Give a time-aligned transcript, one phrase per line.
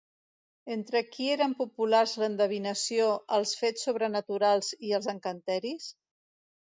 [0.75, 5.87] Entre qui eren populars l'endevinació, els fets sobrenaturals i els encanteris?